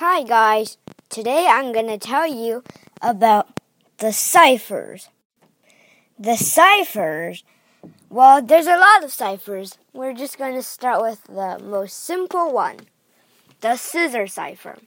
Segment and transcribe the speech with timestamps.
[0.00, 0.78] Hi guys,
[1.10, 2.64] today I'm gonna tell you
[3.02, 3.60] about
[3.98, 5.10] the ciphers.
[6.18, 7.44] The ciphers,
[8.08, 9.76] well, there's a lot of ciphers.
[9.92, 12.78] We're just gonna start with the most simple one
[13.60, 14.78] the Caesar cipher.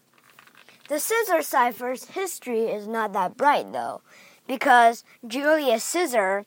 [0.90, 4.02] The Caesar cipher's history is not that bright though,
[4.48, 6.44] because Julius Caesar,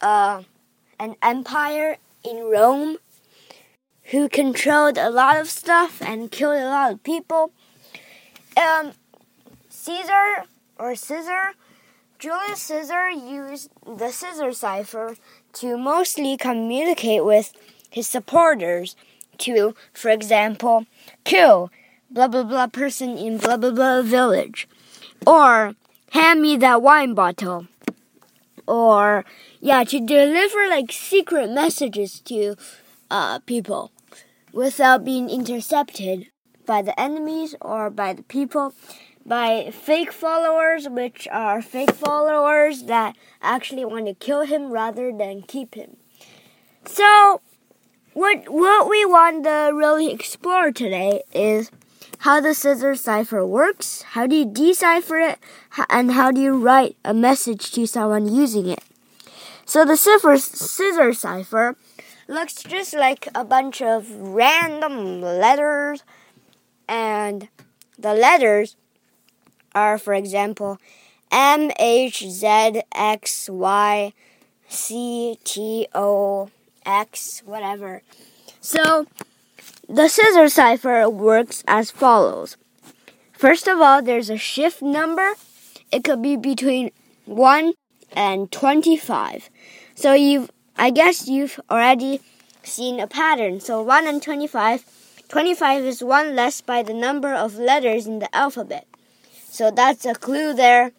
[0.00, 0.44] uh,
[1.00, 2.98] an empire in Rome,
[4.12, 7.50] who controlled a lot of stuff and killed a lot of people.
[8.56, 8.92] Um,
[9.68, 10.44] Caesar
[10.78, 11.54] or Caesar,
[12.18, 15.16] Julius Caesar used the Caesar cipher
[15.54, 17.52] to mostly communicate with
[17.90, 18.96] his supporters
[19.38, 20.86] to, for example,
[21.24, 21.70] kill
[22.10, 24.68] blah blah blah person in blah blah blah village,
[25.26, 25.74] or
[26.12, 27.66] hand me that wine bottle,
[28.68, 29.24] or
[29.60, 32.56] yeah, to deliver like secret messages to
[33.10, 33.90] uh, people
[34.52, 36.28] without being intercepted
[36.66, 38.74] by the enemies or by the people,
[39.24, 45.42] by fake followers, which are fake followers that actually want to kill him rather than
[45.42, 45.96] keep him.
[46.84, 47.40] So,
[48.12, 51.70] what what we want to really explore today is
[52.18, 55.38] how the Caesar cipher works, how do you decipher it,
[55.90, 58.82] and how do you write a message to someone using it.
[59.66, 61.76] So the Caesar, Caesar cipher
[62.28, 66.02] looks just like a bunch of random letters,
[66.88, 67.48] and
[67.98, 68.76] the letters
[69.74, 70.78] are, for example,
[71.30, 74.12] M H Z X Y
[74.68, 76.50] C T O
[76.86, 78.02] X, whatever.
[78.60, 79.06] So,
[79.88, 82.56] the Caesar cipher works as follows.
[83.32, 85.34] First of all, there's a shift number.
[85.92, 86.90] It could be between
[87.26, 87.74] 1
[88.12, 89.50] and 25.
[89.94, 92.20] So you've I guess you've already
[92.62, 93.60] seen a pattern.
[93.60, 94.84] So 1 and 25.
[95.34, 98.86] 25 is one less by the number of letters in the alphabet.
[99.50, 100.92] So that's a clue there.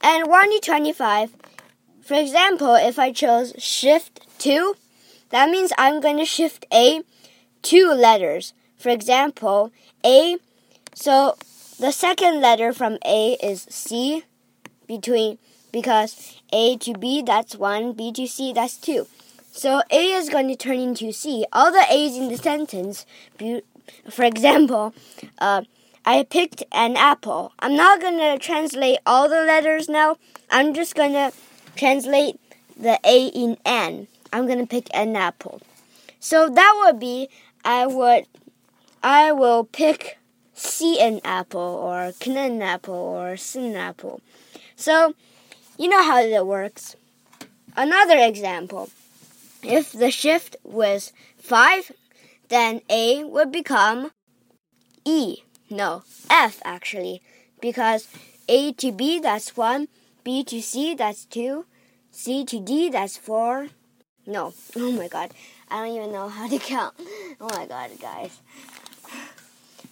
[0.00, 1.34] And 1 to 25.
[2.00, 4.76] For example, if I chose shift 2,
[5.30, 7.02] that means I'm going to shift A
[7.60, 8.54] two letters.
[8.78, 9.72] For example,
[10.04, 10.36] A.
[10.94, 11.34] So
[11.80, 14.22] the second letter from A is C
[14.86, 15.38] between
[15.72, 19.08] because A to B, that's 1, B to C, that's 2.
[19.56, 21.46] So A is going to turn into C.
[21.50, 23.06] All the A's in the sentence,
[24.10, 24.92] for example,
[25.38, 25.62] uh,
[26.04, 27.54] I picked an apple.
[27.58, 30.18] I'm not going to translate all the letters now.
[30.50, 31.32] I'm just going to
[31.74, 32.38] translate
[32.78, 34.08] the A in N.
[34.30, 35.62] I'm going to pick an apple.
[36.20, 37.30] So that would be
[37.64, 38.26] I would
[39.02, 40.18] I will pick
[40.52, 44.20] C an apple or kn an apple or sin apple.
[44.76, 45.14] So
[45.78, 46.94] you know how that works.
[47.74, 48.90] Another example.
[49.66, 51.90] If the shift was 5,
[52.48, 54.12] then A would become
[55.04, 55.38] E.
[55.68, 57.20] No, F actually.
[57.60, 58.08] Because
[58.48, 59.88] A to B, that's 1.
[60.22, 61.66] B to C, that's 2.
[62.10, 63.68] C to D, that's 4.
[64.26, 65.32] No, oh my god.
[65.68, 66.94] I don't even know how to count.
[67.40, 68.40] Oh my god, guys.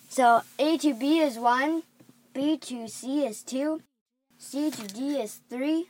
[0.09, 1.83] So A to B is 1.
[2.33, 3.83] B to C is 2.
[4.39, 5.87] C to D is 3,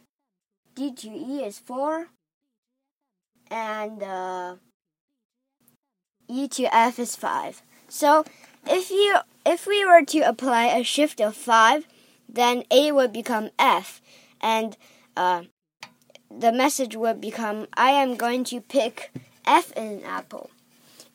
[0.75, 2.09] D to E is 4,
[3.51, 4.57] and uh,
[6.29, 7.63] E to F is 5.
[7.89, 8.25] So
[8.67, 9.17] if you
[9.47, 11.87] if we were to apply a shift of 5,
[12.29, 14.01] then A would become F,
[14.41, 14.77] and
[15.17, 15.43] uh,
[16.31, 19.13] the message would become I am going to pick
[19.47, 20.51] F in an apple.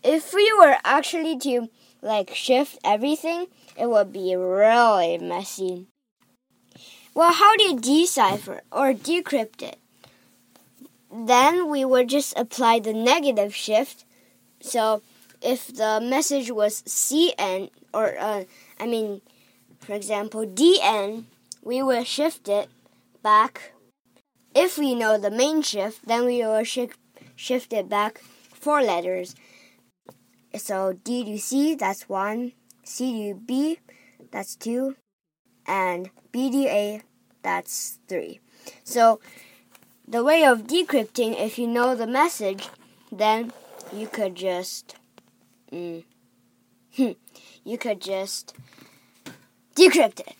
[0.03, 1.69] If we were actually to
[2.01, 3.47] like shift everything,
[3.77, 5.87] it would be really messy.
[7.13, 9.79] Well, how do you decipher or decrypt it?
[11.11, 14.05] Then we would just apply the negative shift.
[14.61, 15.01] So
[15.41, 18.43] if the message was CN, or uh,
[18.79, 19.21] I mean,
[19.79, 21.25] for example, DN,
[21.63, 22.69] we will shift it
[23.23, 23.73] back.
[24.53, 26.99] If we know the main shift, then we will shift
[27.35, 28.19] shift it back
[28.53, 29.35] four letters.
[30.55, 32.53] So D to C, that's one.
[32.83, 33.79] C to B,
[34.31, 34.95] that's two.
[35.65, 37.01] And B to A,
[37.41, 38.39] that's 3.
[38.83, 39.19] So
[40.09, 42.67] the way of decrypting, if you know the message,
[43.11, 43.53] then
[43.93, 44.95] you could just
[45.71, 46.03] mm,
[46.97, 48.55] you could just
[49.75, 50.35] decrypt it.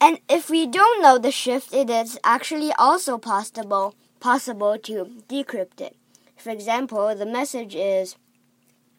[0.00, 5.80] And if we don't know the shift, it is actually also possible possible to decrypt
[5.80, 5.96] it.
[6.36, 8.16] For example, the message is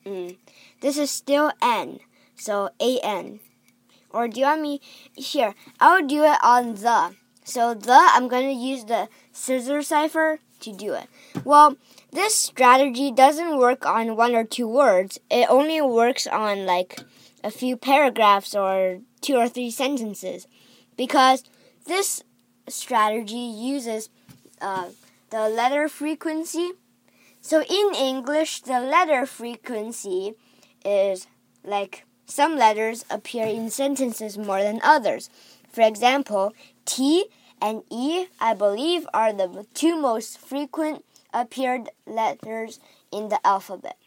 [0.05, 0.37] mm,
[0.79, 1.99] this is still n,
[2.37, 3.41] so a n.
[4.09, 4.79] Or do you want me
[5.13, 5.53] here?
[5.81, 7.15] I'll do it on the.
[7.47, 11.07] So the I'm going to use the Caesar cipher to do it.
[11.45, 11.77] Well,
[12.11, 15.17] this strategy doesn't work on one or two words.
[15.31, 16.99] It only works on like
[17.45, 20.45] a few paragraphs or two or three sentences
[20.97, 21.45] because
[21.85, 22.21] this
[22.67, 24.09] strategy uses
[24.59, 24.89] uh,
[25.29, 26.71] the letter frequency.
[27.39, 30.33] So in English, the letter frequency
[30.83, 31.27] is
[31.63, 35.29] like some letters appear in sentences more than others.
[35.71, 36.53] For example,
[36.85, 37.25] T
[37.61, 41.03] and E, I believe, are the two most frequent
[41.33, 42.79] appeared letters
[43.11, 43.97] in the alphabet.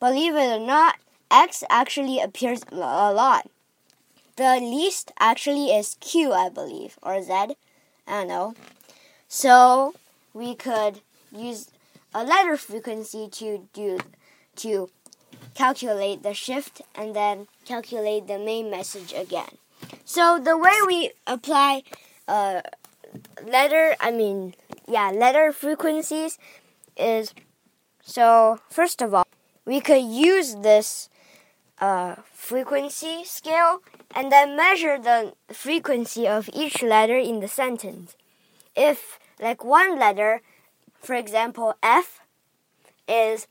[0.00, 0.96] Believe it or not,
[1.30, 3.48] X actually appears a lot.
[4.36, 7.32] The least actually is Q, I believe, or Z.
[7.32, 7.54] I
[8.06, 8.54] don't know.
[9.28, 9.94] So
[10.32, 11.00] we could
[11.30, 11.70] use
[12.12, 13.98] a letter frequency to do
[14.56, 14.90] to
[15.54, 19.58] calculate the shift and then calculate the main message again.
[20.04, 21.82] So the way we apply
[22.28, 22.62] uh,
[23.46, 24.54] letter, I mean,
[24.88, 26.38] yeah, letter frequencies
[26.96, 27.34] is
[28.02, 29.26] so first of all,
[29.64, 31.08] we could use this
[31.80, 33.82] uh, frequency scale
[34.14, 38.16] and then measure the frequency of each letter in the sentence.
[38.76, 40.42] If like one letter,
[41.00, 42.20] for example, F
[43.08, 43.46] is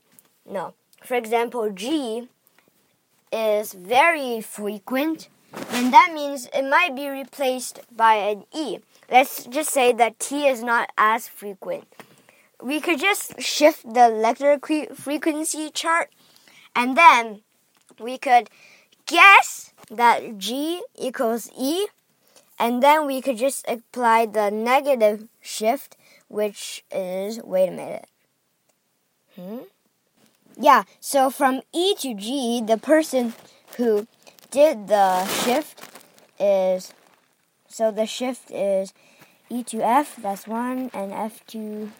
[0.48, 2.28] no, for example, G
[3.32, 5.28] is very frequent,
[5.74, 8.78] then that means it might be replaced by an E.
[9.10, 11.84] Let's just say that T is not as frequent.
[12.62, 14.58] We could just shift the letter
[14.94, 16.10] frequency chart
[16.76, 17.42] and then
[17.98, 18.50] we could
[19.06, 21.86] guess that G equals E
[22.58, 25.96] and then we could just apply the negative shift
[26.28, 28.06] which is wait a minute.
[29.34, 29.58] Hmm?
[30.56, 33.34] Yeah, so from E to G, the person
[33.76, 34.06] who
[34.54, 35.82] did the shift
[36.38, 36.94] is
[37.66, 38.94] so the shift is
[39.50, 41.90] E to F, that's 1, and F to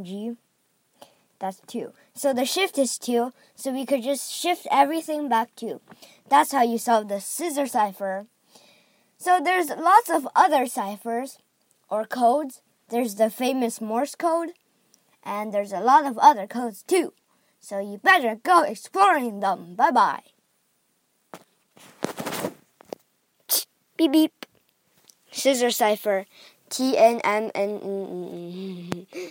[0.00, 0.36] G,
[1.40, 1.92] that's 2.
[2.14, 5.80] So the shift is 2, so we could just shift everything back 2.
[6.28, 8.26] That's how you solve the Caesar cipher.
[9.18, 11.38] So there's lots of other ciphers
[11.90, 12.62] or codes.
[12.90, 14.50] There's the famous Morse code,
[15.24, 17.12] and there's a lot of other codes too.
[17.58, 19.74] So you better go exploring them.
[19.74, 20.33] Bye bye.
[23.96, 24.46] Beep beep.
[25.30, 26.26] Caesar cipher.
[26.68, 29.06] T N M N.